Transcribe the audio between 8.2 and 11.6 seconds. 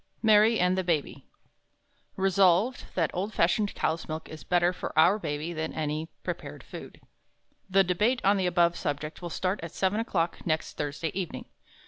on the above subject will start at seven o'clock next Thursday evening.